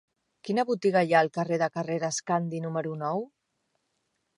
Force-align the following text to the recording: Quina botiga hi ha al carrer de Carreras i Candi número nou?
Quina 0.47 0.63
botiga 0.69 1.03
hi 1.09 1.13
ha 1.17 1.21
al 1.25 1.29
carrer 1.37 1.61
de 1.65 1.69
Carreras 1.77 2.21
i 2.23 2.27
Candi 2.33 2.67
número 2.67 2.97
nou? 3.07 3.27